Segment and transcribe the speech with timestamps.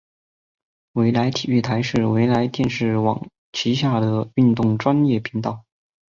[0.93, 5.63] 纬来体育台是纬来电视网旗下的运动专业频道。